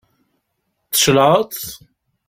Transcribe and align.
Tcelɛeḍ? 0.91 1.53